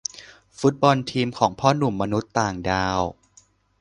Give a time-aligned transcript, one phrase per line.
[0.59, 3.01] ฟุตบอล ทีมของพ่อหนุ่มมนุษย์ต่างดาว